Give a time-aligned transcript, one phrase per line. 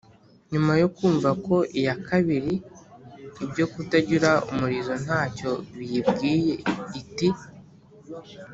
[0.51, 2.53] nyuma yo kumva ko iya kabiri
[3.45, 6.55] ibyo kutagira umurizo nta cyo biyibwiye,
[7.01, 7.29] iti